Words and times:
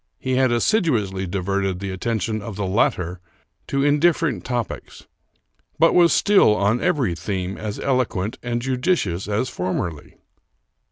He 0.17 0.33
had 0.35 0.51
assiduously 0.51 1.27
diverted 1.27 1.79
the 1.79 1.91
attention 1.91 2.41
of 2.41 2.55
the 2.55 2.65
latter 2.65 3.19
to 3.67 3.83
indifferent 3.83 4.43
topics, 4.43 5.05
but 5.77 5.93
was 5.93 6.11
still, 6.11 6.55
on 6.55 6.81
every 6.81 7.13
theme, 7.13 7.55
as 7.55 7.79
eloquent 7.79 8.39
and 8.41 8.63
judicious 8.63 9.27
as 9.27 9.47
formerly. 9.47 10.15